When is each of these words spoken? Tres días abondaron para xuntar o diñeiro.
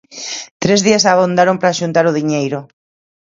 Tres 0.63 0.79
días 0.87 1.03
abondaron 1.05 1.57
para 1.59 1.77
xuntar 1.79 2.05
o 2.07 2.15
diñeiro. 2.19 2.59